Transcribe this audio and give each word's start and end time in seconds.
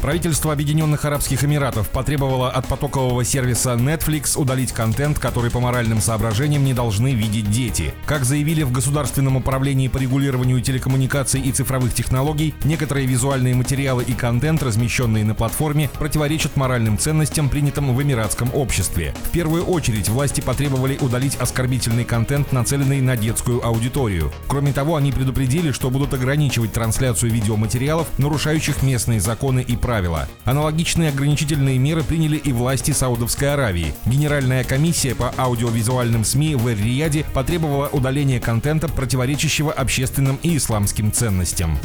Правительство 0.00 0.52
Объединенных 0.52 1.04
Арабских 1.04 1.42
Эмиратов 1.42 1.88
потребовало 1.88 2.50
от 2.50 2.68
потокового 2.68 3.24
сервиса 3.24 3.72
Netflix 3.72 4.38
удалить 4.38 4.72
контент, 4.72 5.18
который 5.18 5.50
по 5.50 5.58
моральным 5.58 6.00
соображениям 6.00 6.64
не 6.64 6.72
должны 6.72 7.14
видеть 7.14 7.50
дети. 7.50 7.92
Как 8.06 8.24
заявили 8.24 8.62
в 8.62 8.70
Государственном 8.70 9.36
управлении 9.36 9.88
по 9.88 9.98
регулированию 9.98 10.60
телекоммуникаций 10.60 11.40
и 11.40 11.50
цифровых 11.50 11.94
технологий, 11.94 12.54
некоторые 12.62 13.06
визуальные 13.08 13.56
материалы 13.56 14.04
и 14.04 14.12
контент, 14.12 14.62
размещенные 14.62 15.24
на 15.24 15.34
платформе, 15.34 15.90
противоречат 15.98 16.56
моральным 16.56 16.96
ценностям, 16.96 17.48
принятым 17.48 17.94
в 17.94 18.00
эмиратском 18.00 18.54
обществе. 18.54 19.14
В 19.24 19.30
первую 19.30 19.64
очередь 19.64 20.08
власти 20.08 20.40
потребовали 20.40 20.96
удалить 20.98 21.36
оскорбительный 21.36 22.04
контент, 22.04 22.52
нацеленный 22.52 23.00
на 23.00 23.16
детскую 23.16 23.66
аудиторию. 23.66 24.32
Кроме 24.46 24.72
того, 24.72 24.94
они 24.94 25.10
предупредили, 25.10 25.72
что 25.72 25.90
будут 25.90 26.14
ограничивать 26.14 26.72
трансляцию 26.72 27.32
видеоматериалов, 27.32 28.06
нарушающих 28.18 28.82
местные 28.82 29.18
законы 29.18 29.64
и 29.66 29.76
правила. 29.88 30.28
Аналогичные 30.44 31.08
ограничительные 31.08 31.78
меры 31.78 32.02
приняли 32.02 32.36
и 32.36 32.52
власти 32.52 32.90
Саудовской 32.90 33.54
Аравии. 33.54 33.94
Генеральная 34.04 34.62
комиссия 34.62 35.14
по 35.14 35.32
аудиовизуальным 35.38 36.26
СМИ 36.26 36.56
в 36.56 36.68
Эр-Рияде 36.68 37.24
потребовала 37.32 37.86
удаления 37.86 38.38
контента, 38.38 38.86
противоречащего 38.88 39.72
общественным 39.72 40.38
и 40.42 40.58
исламским 40.58 41.10
ценностям. 41.10 41.78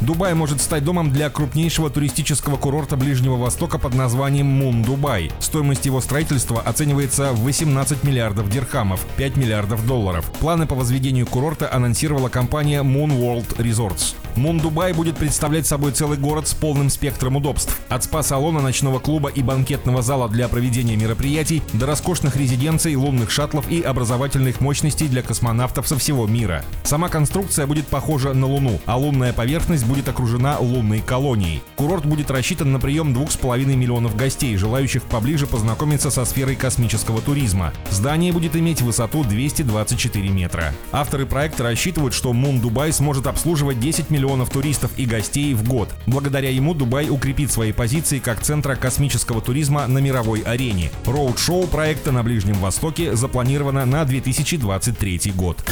Дубай 0.00 0.32
может 0.32 0.62
стать 0.62 0.84
домом 0.84 1.12
для 1.12 1.28
крупнейшего 1.28 1.90
туристического 1.90 2.56
курорта 2.56 2.96
Ближнего 2.96 3.36
Востока 3.36 3.78
под 3.78 3.92
названием 3.92 4.46
Мун 4.46 4.82
Дубай. 4.82 5.30
Стоимость 5.38 5.84
его 5.84 6.00
строительства 6.00 6.62
оценивается 6.62 7.34
в 7.34 7.42
18 7.42 8.04
миллиардов 8.04 8.48
дирхамов, 8.48 9.04
5 9.18 9.36
миллиардов 9.36 9.86
долларов. 9.86 10.32
Планы 10.40 10.66
по 10.66 10.74
возведению 10.74 11.26
курорта 11.26 11.70
анонсировала 11.70 12.30
компания 12.30 12.82
Moon 12.82 13.10
World 13.10 13.58
Resorts. 13.58 14.14
Мун 14.36 14.58
Дубай 14.58 14.92
будет 14.94 15.16
представлять 15.16 15.66
собой 15.66 15.92
целый 15.92 16.16
город 16.16 16.48
с 16.48 16.54
полным 16.54 16.88
спектром 16.88 17.36
удобств. 17.36 17.78
От 17.88 18.04
спа-салона, 18.04 18.60
ночного 18.60 18.98
клуба 18.98 19.28
и 19.28 19.42
банкетного 19.42 20.00
зала 20.00 20.28
для 20.28 20.48
проведения 20.48 20.96
мероприятий 20.96 21.62
до 21.74 21.86
роскошных 21.86 22.36
резиденций, 22.36 22.94
лунных 22.96 23.30
шаттлов 23.30 23.70
и 23.70 23.82
образовательных 23.82 24.60
мощностей 24.60 25.08
для 25.08 25.22
космонавтов 25.22 25.86
со 25.86 25.98
всего 25.98 26.26
мира. 26.26 26.64
Сама 26.82 27.10
конструкция 27.10 27.66
будет 27.66 27.86
похожа 27.86 28.32
на 28.32 28.46
Луну, 28.46 28.80
а 28.86 28.96
лунная 28.96 29.34
поверхность 29.34 29.84
будет 29.84 30.08
окружена 30.08 30.58
лунной 30.58 31.00
колонией. 31.00 31.62
Курорт 31.76 32.06
будет 32.06 32.30
рассчитан 32.30 32.72
на 32.72 32.80
прием 32.80 33.12
2,5 33.12 33.64
миллионов 33.76 34.16
гостей, 34.16 34.56
желающих 34.56 35.02
поближе 35.02 35.46
познакомиться 35.46 36.10
со 36.10 36.24
сферой 36.24 36.56
космического 36.56 37.20
туризма. 37.20 37.72
Здание 37.90 38.32
будет 38.32 38.56
иметь 38.56 38.80
высоту 38.80 39.24
224 39.24 40.28
метра. 40.30 40.72
Авторы 40.90 41.26
проекта 41.26 41.64
рассчитывают, 41.64 42.14
что 42.14 42.32
Мун 42.32 42.60
Дубай 42.60 42.92
сможет 42.92 43.26
обслуживать 43.26 43.78
10 43.78 44.08
миллионов 44.08 44.21
миллионов 44.22 44.50
туристов 44.50 44.92
и 44.96 45.04
гостей 45.04 45.52
в 45.54 45.68
год. 45.68 45.88
Благодаря 46.06 46.50
ему 46.50 46.74
Дубай 46.74 47.08
укрепит 47.10 47.50
свои 47.50 47.72
позиции 47.72 48.20
как 48.20 48.40
центра 48.40 48.76
космического 48.76 49.40
туризма 49.40 49.88
на 49.88 49.98
мировой 49.98 50.42
арене. 50.42 50.92
Роуд-шоу 51.04 51.66
проекта 51.66 52.12
на 52.12 52.22
Ближнем 52.22 52.54
Востоке 52.54 53.16
запланировано 53.16 53.84
на 53.84 54.04
2023 54.04 55.32
год. 55.34 55.64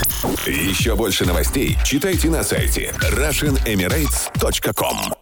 Еще 0.46 0.96
больше 0.96 1.26
новостей 1.26 1.78
читайте 1.84 2.28
на 2.28 2.42
сайте 2.42 2.92
RussianEmirates.com 3.00 5.19